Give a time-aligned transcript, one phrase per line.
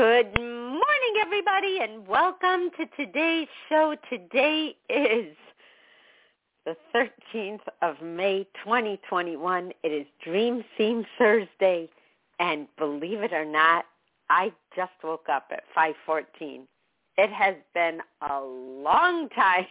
[0.00, 3.94] Good morning, everybody, and welcome to today's show.
[4.08, 5.36] Today is
[6.64, 9.72] the 13th of May, 2021.
[9.82, 11.90] It is Dream Theme Thursday,
[12.38, 13.84] and believe it or not,
[14.30, 16.66] I just woke up at 5:14.
[17.18, 19.66] It has been a long time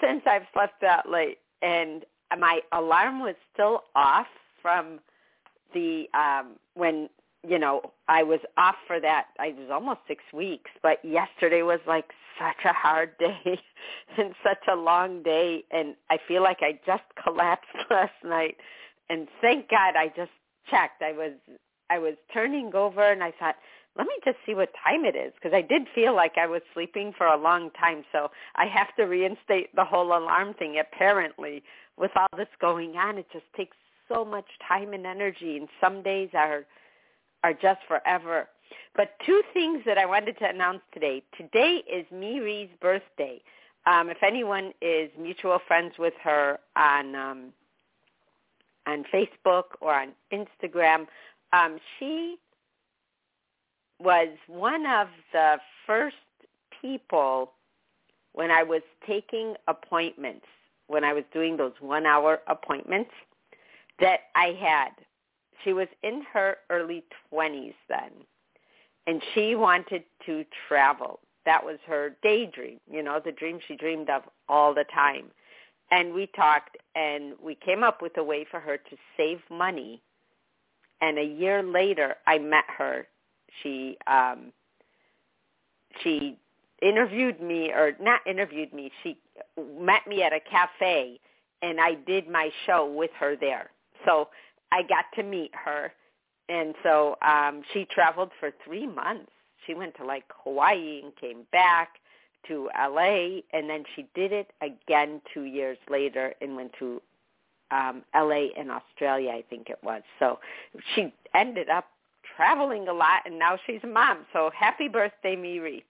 [0.00, 2.04] since I've slept that late, and
[2.36, 4.26] my alarm was still off
[4.60, 4.98] from
[5.72, 7.08] the um when
[7.48, 9.28] you know, I was off for that.
[9.38, 13.60] I was almost six weeks, but yesterday was like such a hard day
[14.18, 18.56] and such a long day, and I feel like I just collapsed last night.
[19.10, 20.32] And thank God I just
[20.70, 21.02] checked.
[21.02, 21.32] I was
[21.90, 23.56] I was turning over, and I thought,
[23.96, 26.60] let me just see what time it is because I did feel like I was
[26.74, 28.04] sleeping for a long time.
[28.12, 30.78] So I have to reinstate the whole alarm thing.
[30.78, 31.62] Apparently,
[31.96, 33.76] with all this going on, it just takes
[34.12, 36.64] so much time and energy, and some days are
[37.44, 38.48] are just forever.
[38.96, 41.22] But two things that I wanted to announce today.
[41.36, 43.40] Today is Miri's birthday.
[43.86, 47.52] Um, if anyone is mutual friends with her on um,
[48.86, 51.06] on Facebook or on Instagram,
[51.52, 52.36] um, she
[54.00, 55.56] was one of the
[55.86, 56.16] first
[56.80, 57.52] people
[58.32, 60.46] when I was taking appointments,
[60.86, 63.10] when I was doing those one-hour appointments,
[64.00, 64.90] that I had
[65.64, 68.10] she was in her early 20s then,
[69.06, 71.20] and she wanted to travel.
[71.44, 75.26] That was her daydream, you know, the dream she dreamed of all the time.
[75.90, 80.02] And we talked, and we came up with a way for her to save money.
[81.00, 83.06] And a year later, I met her.
[83.62, 84.52] She um,
[86.02, 86.36] she
[86.82, 88.92] interviewed me, or not interviewed me.
[89.02, 89.16] She
[89.80, 91.18] met me at a cafe,
[91.62, 93.70] and I did my show with her there.
[94.04, 94.28] So
[94.72, 95.92] I got to meet her,
[96.48, 99.30] and so um, she traveled for three months.
[99.66, 101.98] She went to like Hawaii and came back
[102.48, 107.00] to LA, and then she did it again two years later and went to
[107.70, 110.02] um, LA and Australia, I think it was.
[110.18, 110.38] So
[110.94, 111.86] she ended up
[112.36, 114.18] traveling a lot, and now she's a mom.
[114.32, 115.84] So happy birthday, Miri.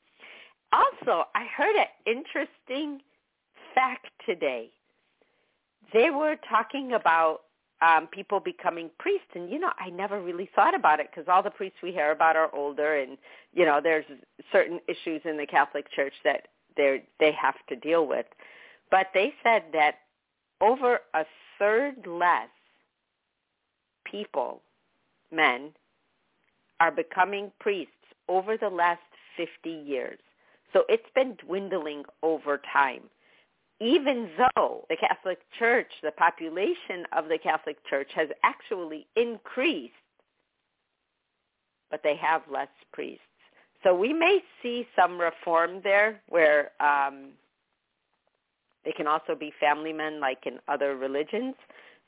[0.72, 3.00] Also, I heard an interesting
[3.74, 4.70] fact today.
[5.92, 7.42] They were talking about
[7.80, 9.28] um, people becoming priests.
[9.34, 12.10] And you know, I never really thought about it because all the priests we hear
[12.10, 13.16] about are older, and
[13.52, 14.04] you know, there's
[14.52, 18.26] certain issues in the Catholic Church that they they have to deal with.
[18.90, 19.96] But they said that
[20.60, 21.24] over a
[21.58, 22.48] third less
[24.04, 24.62] people,
[25.30, 25.72] men,
[26.80, 27.92] are becoming priests
[28.28, 29.00] over the last
[29.36, 30.18] 50 years.
[30.72, 33.02] So it's been dwindling over time
[33.80, 39.92] even though the Catholic Church, the population of the Catholic Church has actually increased,
[41.90, 43.22] but they have less priests.
[43.84, 47.30] So we may see some reform there where um,
[48.84, 51.54] they can also be family men like in other religions.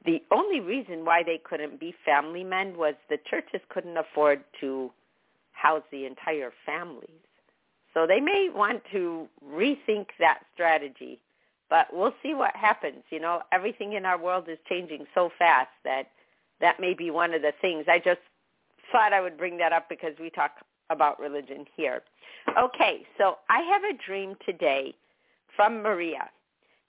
[0.04, 4.90] The only reason why they couldn't be family men was the churches couldn't afford to
[5.52, 7.10] house the entire families.
[7.94, 11.20] So they may want to rethink that strategy
[11.70, 13.02] but we'll see what happens.
[13.10, 16.08] You know, everything in our world is changing so fast that
[16.60, 17.84] that may be one of the things.
[17.88, 18.20] I just
[18.92, 20.56] thought I would bring that up because we talk
[20.90, 22.02] about religion here.
[22.58, 24.94] Okay, so I have a dream today
[25.56, 26.28] from Maria.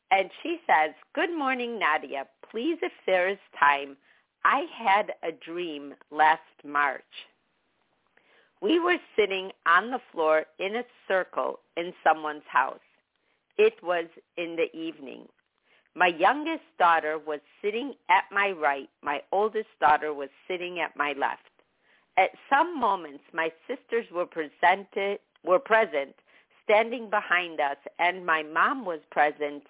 [0.09, 2.25] And she says, Good morning, Nadia.
[2.49, 3.95] Please, if there is time,
[4.43, 7.03] I had a dream last March.
[8.61, 12.79] We were sitting on the floor in a circle in someone's house.
[13.57, 14.05] It was
[14.37, 15.27] in the evening.
[15.95, 18.89] My youngest daughter was sitting at my right.
[19.03, 21.41] My oldest daughter was sitting at my left.
[22.17, 26.15] At some moments, my sisters were presented were present,
[26.63, 29.63] standing behind us, and my mom was present,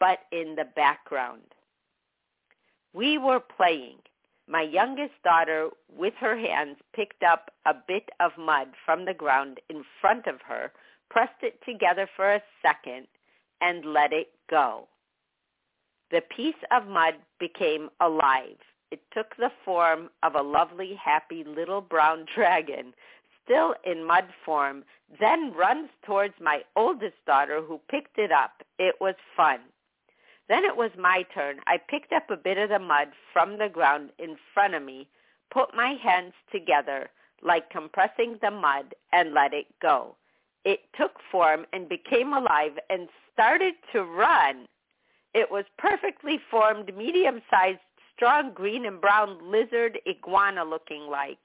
[0.00, 1.42] but in the background.
[2.92, 3.98] We were playing.
[4.48, 9.60] My youngest daughter, with her hands, picked up a bit of mud from the ground
[9.68, 10.72] in front of her,
[11.10, 13.06] pressed it together for a second,
[13.60, 14.88] and let it go.
[16.10, 18.56] The piece of mud became alive.
[18.90, 22.94] It took the form of a lovely, happy little brown dragon,
[23.44, 24.84] still in mud form,
[25.20, 28.62] then runs towards my oldest daughter who picked it up.
[28.78, 29.60] It was fun.
[30.48, 31.60] Then it was my turn.
[31.66, 35.08] I picked up a bit of the mud from the ground in front of me,
[35.50, 37.10] put my hands together
[37.42, 40.16] like compressing the mud, and let it go.
[40.64, 44.66] It took form and became alive and started to run.
[45.32, 47.78] It was perfectly formed, medium-sized,
[48.16, 51.38] strong green and brown lizard iguana looking like,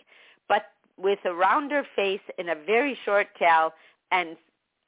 [0.50, 0.64] but
[0.98, 3.74] with a rounder face and a very short tail
[4.12, 4.36] and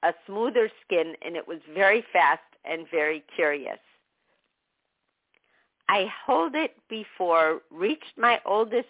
[0.01, 3.77] a smoother skin, and it was very fast and very curious.
[5.87, 8.87] I hold it before reached my oldest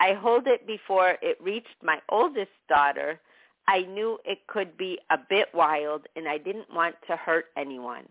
[0.00, 3.20] I hold it before it reached my oldest daughter.
[3.68, 8.08] I knew it could be a bit wild and I didn't want to hurt anyone.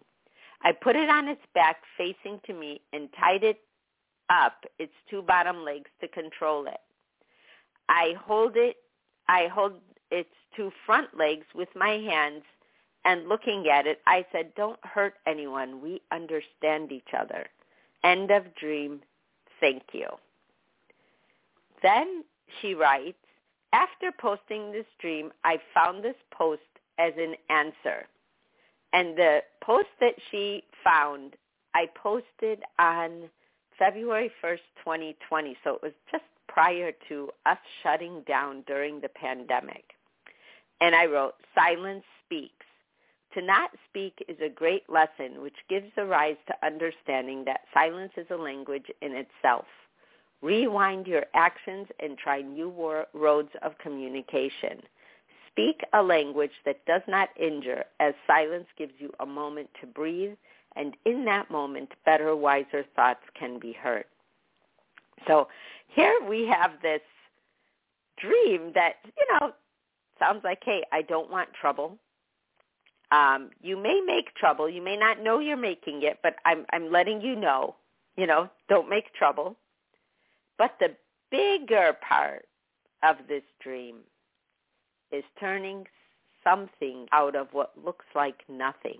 [0.61, 3.59] I put it on its back facing to me and tied it
[4.29, 6.79] up its two bottom legs to control it.
[7.89, 8.77] I hold it
[9.27, 9.73] I hold
[10.11, 12.43] its two front legs with my hands
[13.03, 15.81] and looking at it, I said, don't hurt anyone.
[15.81, 17.47] We understand each other.
[18.03, 18.99] End of dream.
[19.61, 20.07] Thank you.
[21.81, 22.25] Then
[22.61, 23.17] she writes,
[23.77, 26.61] after posting this dream, I found this post
[26.97, 28.07] as an answer.
[28.91, 31.35] And the post that she found,
[31.75, 33.29] I posted on
[33.77, 35.55] February 1st, 2020.
[35.63, 39.83] So it was just prior to us shutting down during the pandemic.
[40.81, 42.65] And I wrote, silence speaks.
[43.35, 48.13] To not speak is a great lesson which gives a rise to understanding that silence
[48.17, 49.65] is a language in itself.
[50.41, 52.69] Rewind your actions and try new
[53.13, 54.81] roads of communication.
[55.51, 60.35] Speak a language that does not injure as silence gives you a moment to breathe
[60.77, 64.05] and in that moment better, wiser thoughts can be heard.
[65.27, 65.47] So
[65.87, 67.01] here we have this
[68.17, 69.53] dream that, you know,
[70.19, 71.97] sounds like, hey, I don't want trouble.
[73.11, 74.69] Um, you may make trouble.
[74.69, 77.75] You may not know you're making it, but I'm I'm letting you know.
[78.17, 79.55] You know, don't make trouble.
[80.57, 80.95] But the
[81.31, 82.45] bigger part
[83.03, 83.97] of this dream
[85.11, 85.85] is turning
[86.43, 88.99] something out of what looks like nothing.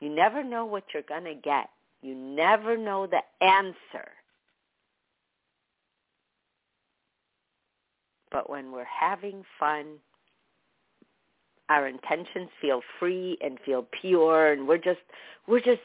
[0.00, 1.68] You never know what you're going to get.
[2.02, 4.10] You never know the answer.
[8.30, 9.98] But when we're having fun,
[11.68, 15.00] our intentions feel free and feel pure and we're just
[15.46, 15.80] we're just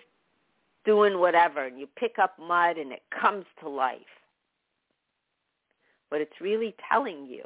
[0.85, 3.99] doing whatever and you pick up mud and it comes to life.
[6.09, 7.43] What it's really telling you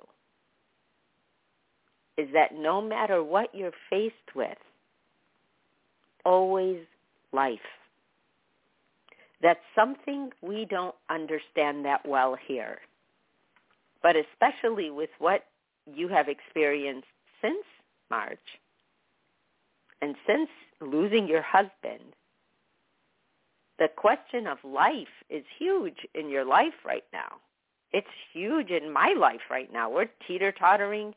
[2.18, 4.58] is that no matter what you're faced with,
[6.24, 6.80] always
[7.32, 7.60] life.
[9.42, 12.80] That's something we don't understand that well here.
[14.02, 15.46] But especially with what
[15.92, 17.08] you have experienced
[17.42, 17.66] since
[18.10, 18.40] March.
[20.02, 22.14] And since losing your husband,
[23.80, 27.38] the question of life is huge in your life right now.
[27.92, 29.90] It's huge in my life right now.
[29.90, 31.14] We're teeter-tottering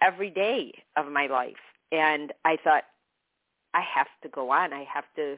[0.00, 1.56] every day of my life.
[1.90, 2.84] And I thought,
[3.74, 4.72] I have to go on.
[4.72, 5.36] I have to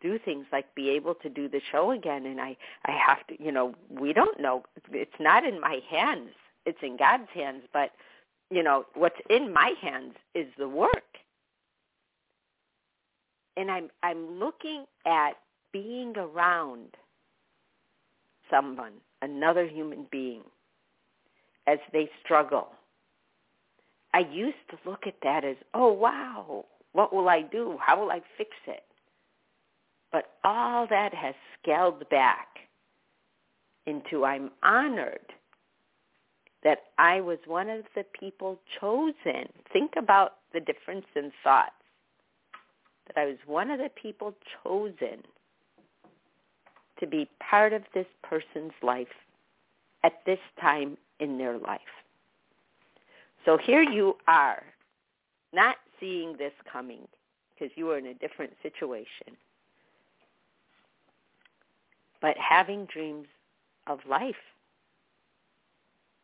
[0.00, 3.42] do things like be able to do the show again and I I have to,
[3.42, 4.64] you know, we don't know.
[4.92, 6.30] It's not in my hands.
[6.66, 7.92] It's in God's hands, but
[8.50, 11.18] you know, what's in my hands is the work.
[13.56, 15.32] And I'm I'm looking at
[15.74, 16.96] being around
[18.48, 20.44] someone, another human being,
[21.66, 22.68] as they struggle.
[24.14, 27.76] I used to look at that as, oh wow, what will I do?
[27.80, 28.84] How will I fix it?
[30.12, 32.46] But all that has scaled back
[33.86, 35.32] into I'm honored
[36.62, 39.48] that I was one of the people chosen.
[39.72, 41.72] Think about the difference in thoughts.
[43.08, 45.24] That I was one of the people chosen
[47.04, 49.06] to be part of this person's life
[50.02, 51.80] at this time in their life.
[53.44, 54.62] So here you are,
[55.52, 57.06] not seeing this coming
[57.52, 59.36] because you are in a different situation,
[62.22, 63.26] but having dreams
[63.86, 64.34] of life,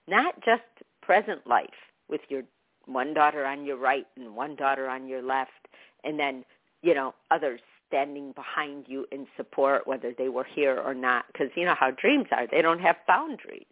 [0.08, 0.62] not just
[1.02, 1.68] present life
[2.08, 2.42] with your
[2.86, 5.68] one daughter on your right and one daughter on your left,
[6.04, 6.42] and then,
[6.82, 7.60] you know, others
[7.90, 11.90] standing behind you in support, whether they were here or not, because you know how
[11.90, 12.46] dreams are.
[12.46, 13.66] They don't have boundaries.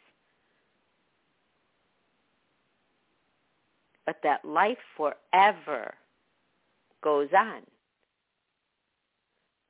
[4.04, 5.94] But that life forever
[7.02, 7.62] goes on.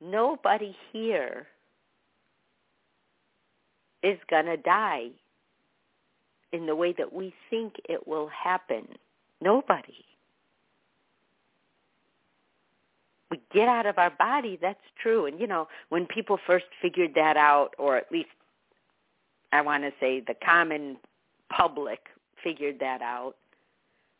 [0.01, 1.47] Nobody here
[4.01, 5.09] is going to die
[6.51, 8.87] in the way that we think it will happen.
[9.41, 10.05] Nobody.
[13.29, 15.25] We get out of our body, that's true.
[15.25, 18.29] And you know, when people first figured that out, or at least
[19.51, 20.97] I want to say the common
[21.49, 21.99] public
[22.43, 23.35] figured that out,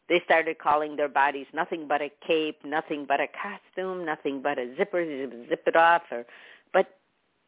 [0.07, 4.57] they started calling their bodies nothing but a cape, nothing but a costume, nothing but
[4.57, 5.05] a zipper,
[5.48, 6.01] zip it off.
[6.12, 6.25] Or,
[6.74, 6.98] but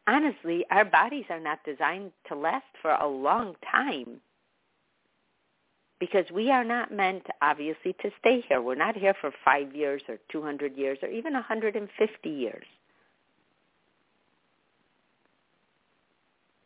[0.07, 4.21] honestly, our bodies are not designed to last for a long time
[6.01, 8.59] because we are not meant, obviously, to stay here.
[8.59, 12.65] We're not here for five years or 200 years or even 150 years.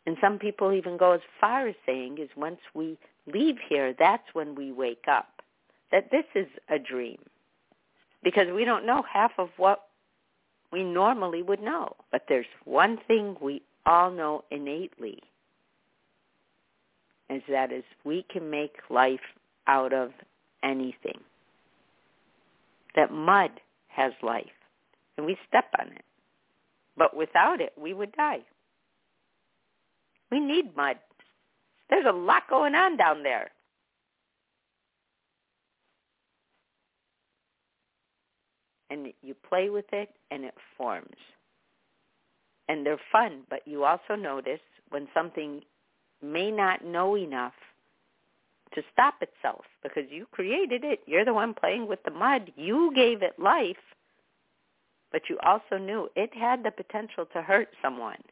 [0.06, 2.96] And some people even go as far as saying is once we
[3.30, 5.42] leave here, that's when we wake up,
[5.92, 7.18] that this is a dream.
[8.24, 9.88] Because we don't know half of what
[10.72, 11.94] we normally would know.
[12.10, 15.22] But there's one thing we all know innately,
[17.30, 19.20] is that is we can make life
[19.66, 20.10] out of
[20.62, 21.20] anything.
[22.94, 23.50] That mud
[23.88, 24.46] has life,
[25.16, 26.04] and we step on it.
[26.96, 28.40] But without it, we would die.
[30.30, 30.96] We need mud.
[31.90, 33.50] There's a lot going on down there.
[38.88, 41.16] And you play with it, and it forms.
[42.68, 45.62] And they're fun, but you also notice when something
[46.22, 47.54] may not know enough
[48.74, 51.00] to stop itself because you created it.
[51.06, 52.52] You're the one playing with the mud.
[52.56, 53.76] You gave it life,
[55.12, 58.22] but you also knew it had the potential to hurt someone.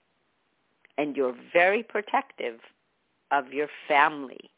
[0.98, 2.60] And you're very protective
[3.30, 4.50] of your family.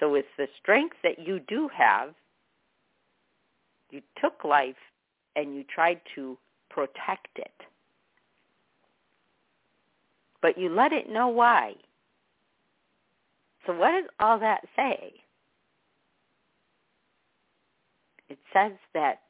[0.00, 2.14] So with the strength that you do have,
[3.90, 4.76] you took life
[5.36, 6.36] and you tried to
[6.70, 7.52] protect it.
[10.44, 11.72] But you let it know why.
[13.66, 15.14] So what does all that say?
[18.28, 19.20] It says that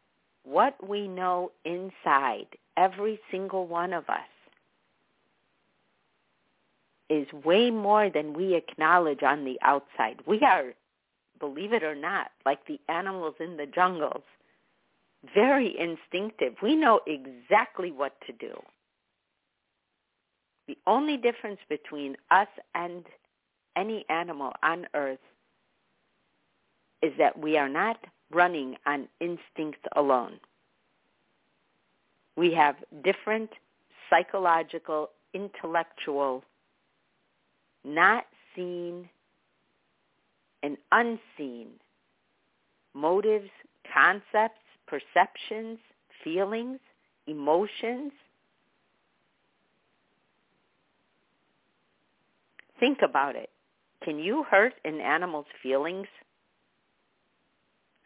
[0.42, 4.18] what we know inside, every single one of us,
[7.08, 10.16] is way more than we acknowledge on the outside.
[10.26, 10.74] We are,
[11.38, 14.24] believe it or not, like the animals in the jungles,
[15.32, 16.54] very instinctive.
[16.60, 18.60] We know exactly what to do.
[20.66, 23.04] The only difference between us and
[23.76, 25.18] any animal on earth
[27.02, 27.98] is that we are not
[28.30, 30.40] running on instinct alone.
[32.36, 33.50] We have different
[34.08, 36.42] psychological, intellectual,
[37.84, 38.24] not
[38.56, 39.08] seen
[40.62, 41.68] and unseen
[42.94, 43.50] motives,
[43.92, 45.78] concepts, perceptions,
[46.22, 46.78] feelings,
[47.26, 48.12] emotions.
[52.80, 53.50] Think about it.
[54.02, 56.06] Can you hurt an animal's feelings?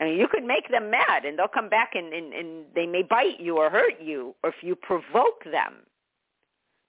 [0.01, 2.87] I mean, you could make them mad and they'll come back and, and, and they
[2.87, 5.75] may bite you or hurt you or if you provoke them.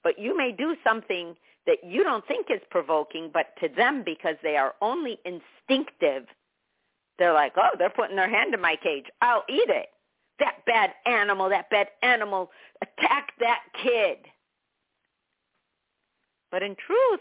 [0.03, 4.35] But you may do something that you don't think is provoking, but to them, because
[4.43, 6.25] they are only instinctive,
[7.17, 9.05] they're like, oh, they're putting their hand in my cage.
[9.21, 9.87] I'll eat it.
[10.39, 12.49] That bad animal, that bad animal,
[12.81, 14.17] attack that kid.
[16.49, 17.19] But in truth,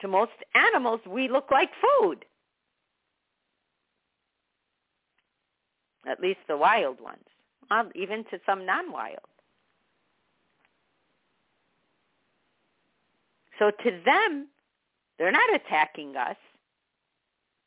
[0.00, 2.24] to most animals, we look like food.
[6.06, 7.24] At least the wild ones,
[7.70, 9.18] uh, even to some non-wild.
[13.58, 14.48] So to them,
[15.18, 16.36] they're not attacking us.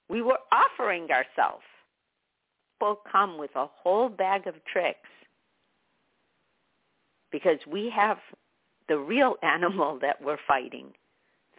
[0.10, 1.64] We were offering ourselves.
[2.80, 5.10] People come with a whole bag of tricks
[7.32, 8.18] because we have
[8.88, 10.94] the real animal that we're fighting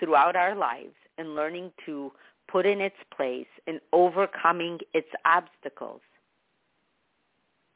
[0.03, 2.11] throughout our lives and learning to
[2.51, 6.01] put in its place and overcoming its obstacles.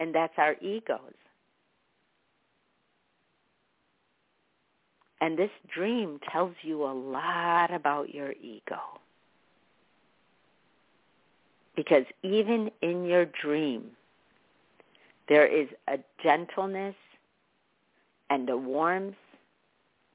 [0.00, 1.14] And that's our egos.
[5.20, 8.80] And this dream tells you a lot about your ego.
[11.76, 13.84] Because even in your dream,
[15.28, 16.96] there is a gentleness
[18.30, 19.14] and a warmth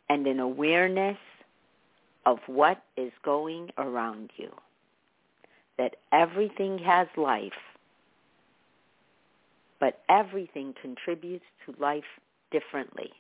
[0.10, 1.18] and an awareness
[2.26, 4.50] of what is going around you.
[5.78, 7.52] That everything has life,
[9.80, 12.04] but everything contributes to life
[12.52, 13.12] differently.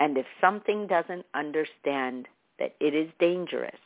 [0.00, 2.26] And if something doesn't understand
[2.58, 3.78] that it is dangerous,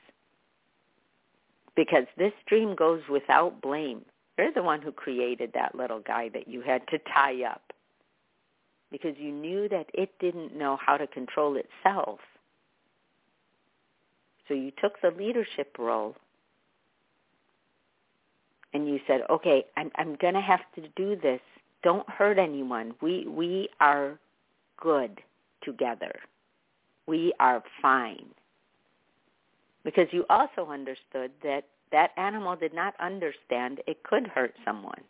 [1.77, 4.05] because this dream goes without blame.
[4.37, 7.73] You're the one who created that little guy that you had to tie up
[8.91, 12.21] because you knew that it didn't know how to control itself.
[14.49, 16.15] So you took the leadership role
[18.73, 21.41] and you said, "Okay, I'm I'm going to have to do this.
[21.83, 22.95] Don't hurt anyone.
[23.01, 24.19] We we are
[24.77, 25.21] good
[25.63, 26.21] together.
[27.07, 28.27] We are fine."
[29.85, 35.03] Because you also understood that that animal did not understand it could hurt someone.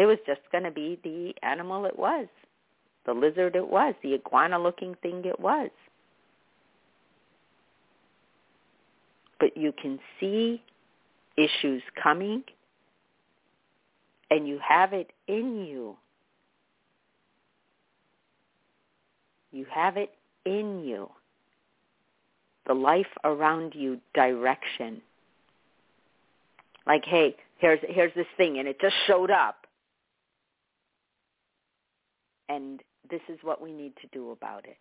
[0.00, 2.26] It was just going to be the animal it was,
[3.04, 5.68] the lizard it was, the iguana-looking thing it was.
[9.38, 10.62] But you can see
[11.36, 12.44] issues coming
[14.30, 15.98] and you have it in you.
[19.52, 20.14] You have it
[20.46, 21.10] in you.
[22.66, 25.02] The life around you direction.
[26.86, 29.59] Like, hey, here's here's this thing and it just showed up.
[32.50, 34.76] And this is what we need to do about it.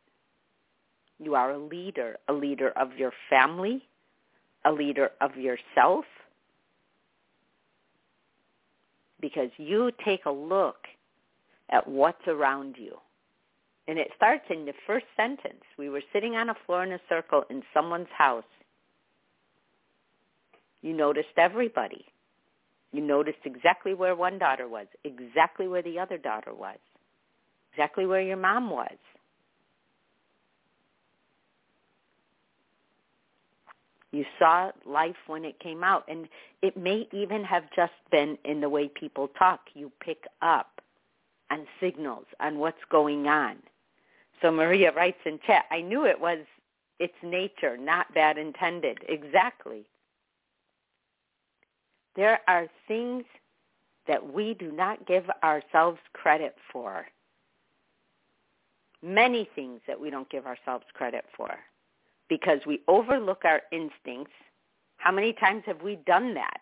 [1.20, 3.84] You are a leader, a leader of your family,
[4.66, 6.06] a leader of yourself,
[9.22, 10.88] because you take a look
[11.70, 12.98] at what's around you.
[13.88, 15.62] And it starts in the first sentence.
[15.78, 18.44] We were sitting on a floor in a circle in someone's house.
[20.82, 22.06] You noticed everybody.
[22.92, 26.78] You noticed exactly where one daughter was, exactly where the other daughter was,
[27.72, 28.98] exactly where your mom was.
[34.12, 36.04] You saw life when it came out.
[36.08, 36.28] And
[36.62, 39.62] it may even have just been in the way people talk.
[39.74, 40.82] You pick up
[41.52, 43.58] on signals on what's going on.
[44.42, 46.40] So Maria writes in chat, I knew it was
[47.00, 49.00] its nature, not bad intended.
[49.08, 49.86] Exactly.
[52.16, 53.26] There are things
[54.08, 57.06] that we do not give ourselves credit for.
[59.02, 61.52] Many things that we don't give ourselves credit for
[62.28, 64.34] because we overlook our instincts.
[64.98, 66.62] How many times have we done that?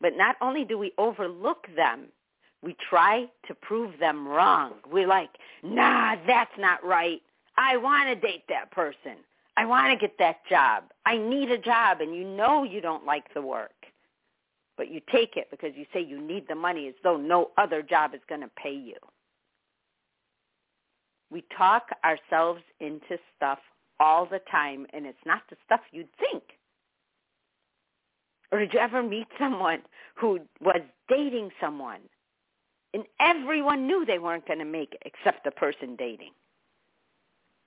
[0.00, 2.08] But not only do we overlook them,
[2.62, 4.72] we try to prove them wrong.
[4.90, 5.30] We're like,
[5.62, 7.20] nah, that's not right.
[7.56, 9.16] I want to date that person.
[9.56, 10.84] I want to get that job.
[11.06, 12.00] I need a job.
[12.00, 13.70] And you know you don't like the work.
[14.76, 17.80] But you take it because you say you need the money as though no other
[17.80, 18.96] job is going to pay you.
[21.34, 23.58] We talk ourselves into stuff
[23.98, 26.44] all the time, and it's not the stuff you'd think.
[28.52, 29.80] Or did you ever meet someone
[30.14, 32.02] who was dating someone,
[32.92, 36.30] and everyone knew they weren't going to make it except the person dating?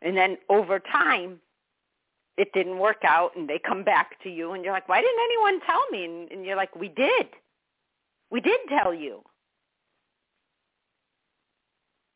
[0.02, 1.42] And then over time,
[2.38, 5.20] it didn't work out, and they come back to you, and you're like, why didn't
[5.26, 6.06] anyone tell me?
[6.06, 7.28] And, and you're like, we did.
[8.32, 9.24] We did tell you.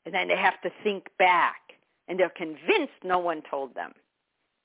[0.06, 1.62] And then they have to think back
[2.08, 3.94] and they're convinced no one told them.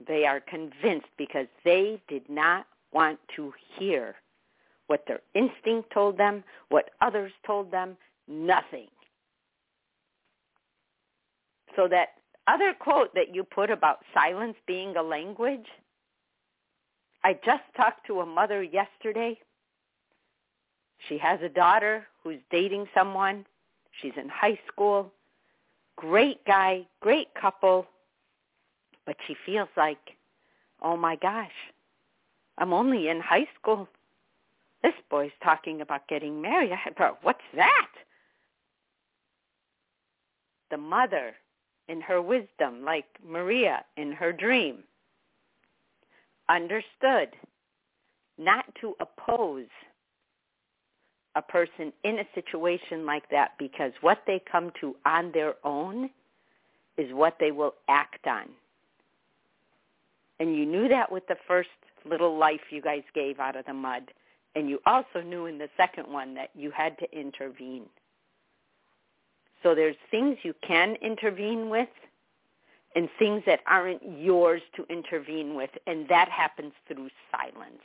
[0.07, 4.17] They are convinced because they did not want to hear
[4.87, 7.97] what their instinct told them, what others told them,
[8.29, 8.89] nothing.
[11.75, 12.09] So that
[12.47, 15.67] other quote that you put about silence being a language,
[17.25, 19.39] I just talked to a mother yesterday.
[21.09, 23.45] She has a daughter who's dating someone.
[24.01, 25.13] She's in high school
[25.97, 27.87] great guy, great couple,
[29.05, 29.99] but she feels like,
[30.83, 31.51] oh my gosh,
[32.59, 33.89] I'm only in high school.
[34.83, 36.73] This boy's talking about getting married.
[37.23, 37.89] What's that?
[40.71, 41.35] The mother,
[41.89, 44.79] in her wisdom, like Maria in her dream,
[46.49, 47.31] understood
[48.39, 49.67] not to oppose
[51.37, 56.11] a person in a situation like that because what they come to on their own
[56.97, 58.49] is what they will act on.
[60.41, 61.69] And you knew that with the first
[62.05, 64.11] little life you guys gave out of the mud.
[64.55, 67.85] And you also knew in the second one that you had to intervene.
[69.63, 71.89] So there's things you can intervene with
[72.95, 77.83] and things that aren't yours to intervene with, and that happens through silence.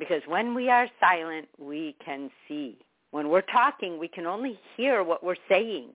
[0.00, 2.78] Because when we are silent, we can see.
[3.10, 5.90] When we're talking, we can only hear what we're saying.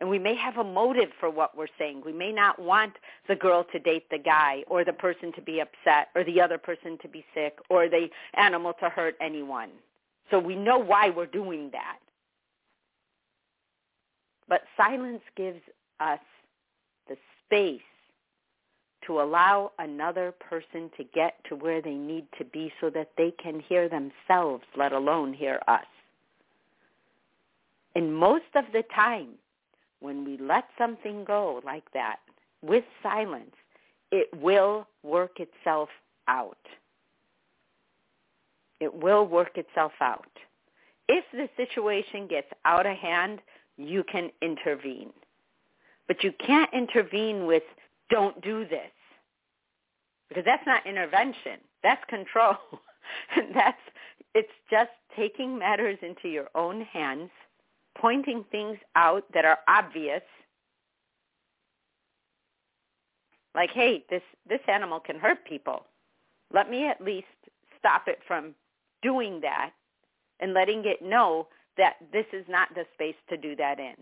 [0.00, 2.02] And we may have a motive for what we're saying.
[2.04, 2.94] We may not want
[3.28, 6.58] the girl to date the guy or the person to be upset or the other
[6.58, 9.70] person to be sick or the animal to hurt anyone.
[10.30, 11.98] So we know why we're doing that.
[14.48, 15.60] But silence gives
[16.00, 16.18] us
[17.08, 17.80] the space
[19.06, 23.32] to allow another person to get to where they need to be so that they
[23.42, 25.86] can hear themselves, let alone hear us.
[27.94, 29.30] And most of the time,
[30.00, 32.16] when we let something go like that
[32.62, 33.54] with silence,
[34.10, 35.88] it will work itself
[36.28, 36.56] out.
[38.80, 40.26] It will work itself out.
[41.08, 43.40] If the situation gets out of hand,
[43.76, 45.10] you can intervene.
[46.06, 47.62] But you can't intervene with
[48.10, 48.90] don't do this.
[50.28, 51.58] Because that's not intervention.
[51.82, 52.56] That's control.
[53.36, 53.80] and that's
[54.34, 57.30] it's just taking matters into your own hands
[57.98, 60.22] pointing things out that are obvious
[63.54, 65.84] like hey this this animal can hurt people
[66.54, 67.26] let me at least
[67.78, 68.54] stop it from
[69.02, 69.72] doing that
[70.38, 73.94] and letting it know that this is not the space to do that in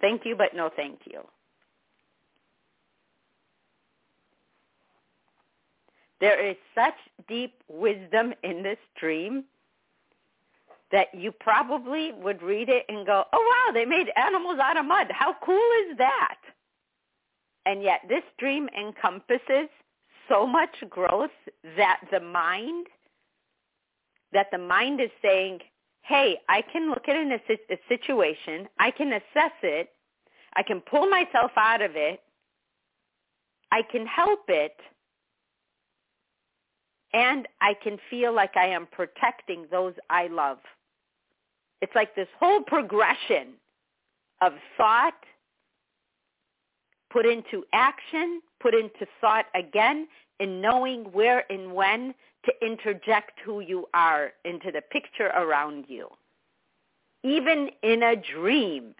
[0.00, 1.20] thank you but no thank you
[6.22, 6.94] there is such
[7.28, 9.42] deep wisdom in this dream
[10.92, 14.86] that you probably would read it and go, oh, wow, they made animals out of
[14.86, 15.08] mud.
[15.10, 16.36] How cool is that?
[17.66, 19.68] And yet this dream encompasses
[20.28, 21.30] so much growth
[21.76, 22.86] that the mind,
[24.32, 25.58] that the mind is saying,
[26.02, 27.40] hey, I can look at a,
[27.88, 29.88] situation, I can assess it,
[30.54, 32.20] I can pull myself out of it,
[33.72, 34.76] I can help it,
[37.12, 40.58] and I can feel like I am protecting those I love.
[41.80, 43.54] It's like this whole progression
[44.40, 45.14] of thought
[47.10, 50.08] put into action, put into thought again,
[50.40, 56.08] and knowing where and when to interject who you are into the picture around you.
[57.22, 58.94] Even in a dream.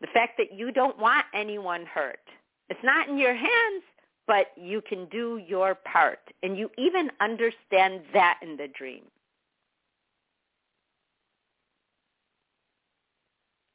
[0.00, 2.18] The fact that you don't want anyone hurt.
[2.68, 3.84] It's not in your hands,
[4.26, 6.20] but you can do your part.
[6.42, 9.02] And you even understand that in the dream.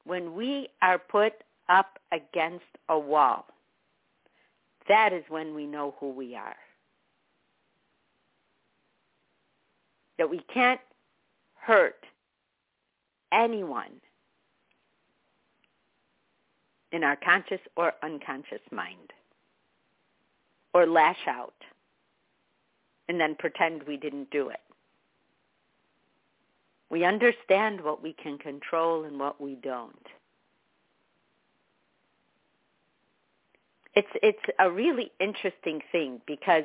[0.05, 1.33] when we are put
[1.69, 3.45] up against a wall,
[4.87, 6.55] that is when we know who we are.
[10.17, 10.81] That we can't
[11.55, 12.05] hurt
[13.31, 14.01] anyone
[16.91, 19.13] in our conscious or unconscious mind
[20.73, 21.53] or lash out
[23.09, 24.59] and then pretend we didn't do it.
[26.89, 30.07] We understand what we can control and what we don't.
[33.95, 36.63] It's it's a really interesting thing because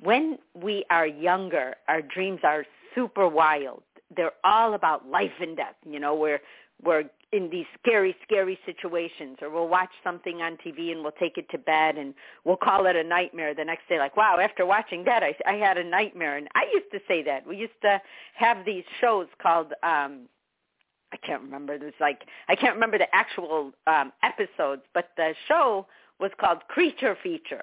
[0.00, 3.82] when we are younger, our dreams are super wild.
[4.16, 5.76] They're all about life and death.
[5.88, 6.40] You know, we're
[6.82, 11.36] we're in these scary, scary situations, or we'll watch something on TV and we'll take
[11.36, 13.98] it to bed and we'll call it a nightmare the next day.
[13.98, 16.36] Like, wow, after watching that, I, I had a nightmare.
[16.36, 17.46] And I used to say that.
[17.46, 18.00] We used to
[18.34, 20.28] have these shows called, um,
[21.12, 21.78] I can't remember.
[21.78, 25.86] Was like I can't remember the actual um, episodes, but the show
[26.18, 27.62] was called Creature Feature,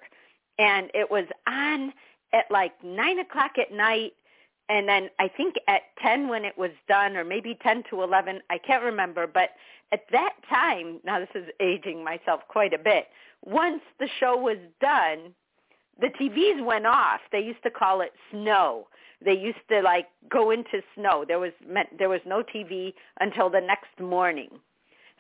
[0.58, 1.92] and it was on
[2.34, 4.14] at like nine o'clock at night
[4.72, 8.40] and then I think at 10 when it was done, or maybe 10 to 11,
[8.50, 9.50] I can't remember, but
[9.92, 13.08] at that time, now this is aging myself quite a bit,
[13.44, 15.34] once the show was done,
[16.00, 17.20] the TVs went off.
[17.34, 18.88] They used to call it snow.
[19.24, 21.26] They used to like go into snow.
[21.28, 21.52] There was
[22.00, 24.50] there was no TV until the next morning.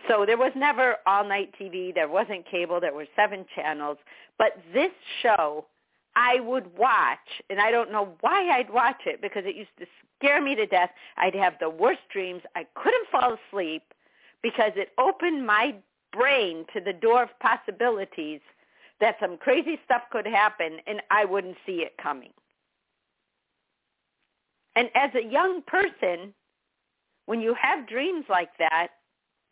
[0.08, 1.94] So there was never all night TV.
[1.94, 2.80] There wasn't cable.
[2.80, 3.98] There were seven channels.
[4.40, 5.66] But this show
[6.15, 9.86] I would watch, and I don't know why I'd watch it because it used to
[10.19, 10.89] scare me to death.
[11.17, 12.41] I'd have the worst dreams.
[12.56, 13.84] I couldn't fall asleep
[14.43, 15.76] because it opened my
[16.12, 18.41] brain to the door of possibilities
[19.00, 22.32] that some crazy stuff could happen and I wouldn't see it coming.
[24.76, 26.34] And as a young person,
[27.26, 28.89] when you have dreams like that,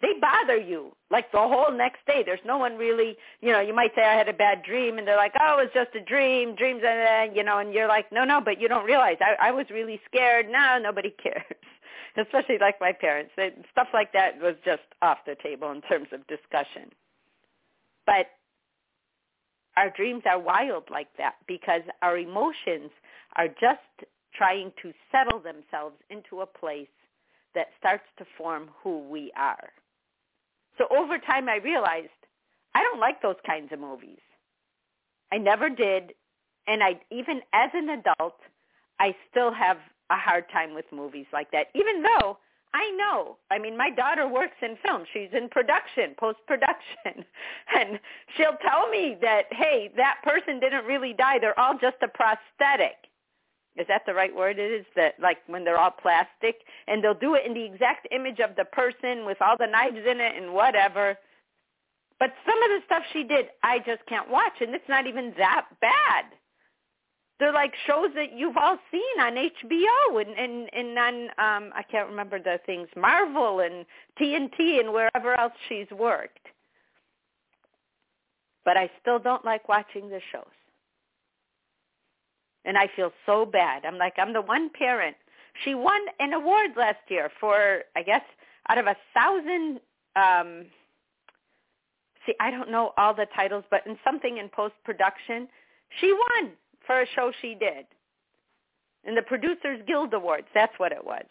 [0.02, 2.24] they bother you like the whole next day.
[2.26, 5.08] There's no one really, you know, you might say I had a bad dream and
[5.08, 8.24] they're like, oh, it's just a dream, dreams, and you know, and you're like, no,
[8.24, 10.48] no, but you don't realize I, I was really scared.
[10.50, 11.44] No, nobody cares.
[12.18, 13.32] Especially like my parents.
[13.36, 16.92] They, stuff like that was just off the table in terms of discussion.
[18.06, 18.28] But
[19.78, 22.92] our dreams are wild like that because our emotions
[23.36, 26.88] are just trying to settle themselves into a place
[27.56, 29.70] that starts to form who we are.
[30.80, 32.10] So over time I realized
[32.74, 34.20] I don't like those kinds of movies.
[35.32, 36.13] I never did.
[36.68, 38.39] And I even as an adult,
[39.00, 39.78] I still have
[40.10, 42.39] a hard time with movies like that, even though
[42.74, 43.38] I know.
[43.52, 45.04] I mean, my daughter works in film.
[45.12, 47.26] She's in production, post-production.
[47.76, 48.00] And
[48.36, 51.38] she'll tell me that, hey, that person didn't really die.
[51.39, 53.09] They're all just a prosthetic.
[53.78, 54.60] Is that the right word?
[54.60, 58.08] It is that like when they're all plastic and they'll do it in the exact
[58.12, 61.18] image of the person with all the knives in it and whatever.
[62.20, 65.34] But some of the stuff she did, I just can't watch and it's not even
[65.38, 66.26] that bad.
[67.40, 71.84] They're like shows that you've all seen on HBO and and and on um I
[71.90, 73.86] can't remember the things Marvel and
[74.22, 76.48] TNT and wherever else she's worked.
[78.66, 80.59] But I still don't like watching the shows.
[82.65, 83.86] And I feel so bad.
[83.86, 85.15] I'm like I'm the one parent.
[85.63, 88.24] She won an award last year for I guess
[88.69, 89.80] out of a thousand
[90.15, 90.65] um
[92.26, 95.48] see I don't know all the titles but in something in post production
[96.00, 96.52] she won
[96.86, 97.86] for a show she did.
[99.06, 101.24] In the Producers Guild Awards, that's what it was.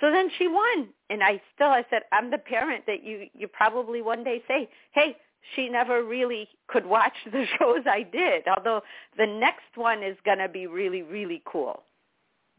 [0.00, 0.88] So then she won.
[1.10, 4.68] And I still, I said, I'm the parent that you, you probably one day say,
[4.92, 5.16] hey,
[5.54, 8.82] she never really could watch the shows I did, although
[9.16, 11.82] the next one is going to be really, really cool.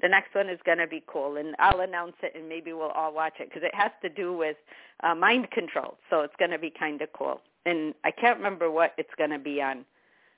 [0.01, 2.89] The next one is going to be cool, and I'll announce it, and maybe we'll
[2.89, 4.57] all watch it because it has to do with
[5.03, 7.41] uh, mind control, so it's going to be kind of cool.
[7.65, 9.85] And I can't remember what it's going to be on,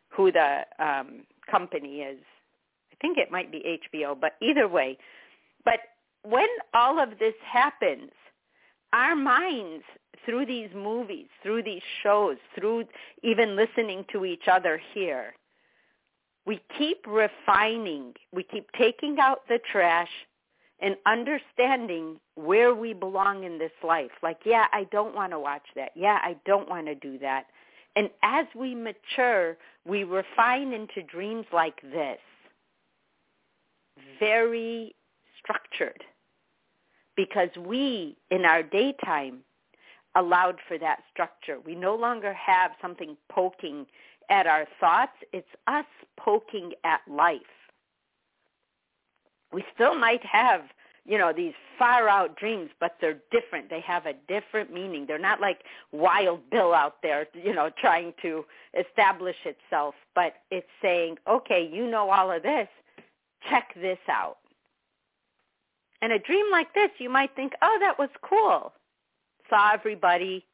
[0.10, 2.20] who the um, company is.
[2.92, 4.98] I think it might be HBO, but either way.
[5.66, 5.80] But
[6.24, 8.12] when all of this happens,
[8.94, 9.84] our minds
[10.26, 12.86] through these movies, through these shows, through
[13.24, 15.34] even listening to each other here,
[16.46, 20.10] we keep refining, we keep taking out the trash
[20.80, 24.12] and understanding where we belong in this life.
[24.22, 25.92] Like, yeah, I don't want to watch that.
[25.96, 27.48] Yeah, I don't want to do that.
[27.96, 32.20] And as we mature, we refine into dreams like this,
[34.20, 34.96] very
[35.40, 36.04] structured,
[37.18, 39.40] because we, in our daytime,
[40.16, 41.60] allowed for that structure.
[41.60, 43.86] We no longer have something poking
[44.30, 45.12] at our thoughts.
[45.34, 45.86] It's us
[46.18, 47.42] poking at life.
[49.52, 50.62] We still might have
[51.08, 53.70] you know, these far out dreams, but they're different.
[53.70, 55.06] They have a different meaning.
[55.08, 55.60] They're not like
[55.94, 58.44] Wild Bill out there, you know, trying to
[58.78, 62.68] establish itself, but it's saying, okay, you know all of this.
[63.50, 64.38] Check this out.
[66.02, 68.74] And a dream like this, you might think, oh, that was cool.
[69.50, 70.46] Saw everybody.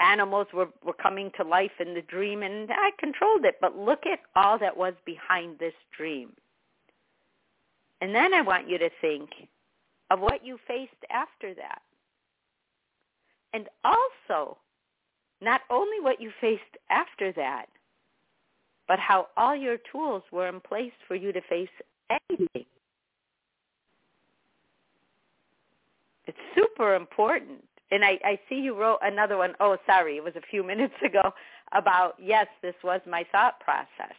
[0.00, 3.56] Animals were, were coming to life in the dream, and I controlled it.
[3.60, 6.32] But look at all that was behind this dream.
[8.00, 9.30] And then I want you to think
[10.10, 11.82] of what you faced after that.
[13.52, 14.58] And also,
[15.40, 17.66] not only what you faced after that,
[18.86, 21.68] but how all your tools were in place for you to face
[22.10, 22.66] anything.
[26.28, 27.64] It's super important.
[27.90, 29.54] And I, I see you wrote another one.
[29.60, 31.32] Oh, sorry, it was a few minutes ago
[31.72, 34.14] about, yes, this was my thought process.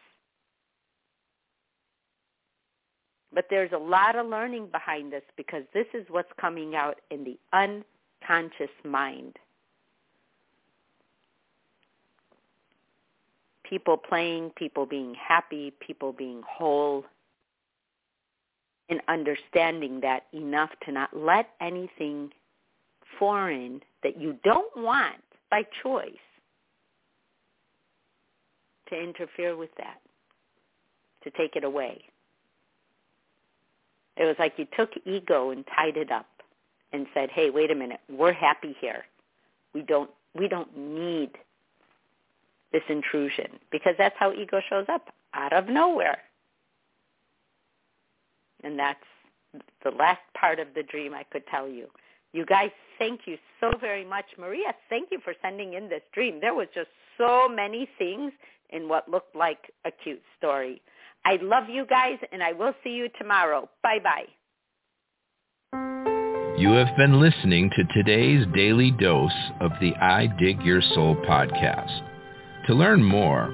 [3.32, 7.24] But there's a lot of learning behind this because this is what's coming out in
[7.24, 9.38] the unconscious mind.
[13.64, 17.06] People playing, people being happy, people being whole,
[18.90, 22.32] and understanding that enough to not let anything
[23.18, 25.22] foreign that you don't want
[25.52, 26.12] by choice
[28.90, 30.00] to interfere with that,
[31.24, 32.02] to take it away.
[34.18, 36.28] It was like you took ego and tied it up
[36.92, 38.02] and said, "Hey, wait a minute.
[38.10, 39.06] We're happy here.
[39.74, 41.32] We don't we don't need
[42.72, 46.22] this intrusion because that's how ego shows up out of nowhere."
[48.64, 49.00] And that's
[49.84, 51.88] the last part of the dream I could tell you.
[52.34, 52.70] You guys,
[53.00, 54.26] thank you so very much.
[54.38, 56.40] Maria, thank you for sending in this dream.
[56.40, 58.32] There was just so many things
[58.70, 60.82] in what looked like a cute story.
[61.26, 63.70] I love you guys, and I will see you tomorrow.
[63.84, 64.28] Bye-bye.
[66.58, 72.02] You have been listening to today's daily dose of the I Dig Your Soul podcast.
[72.68, 73.54] To learn more,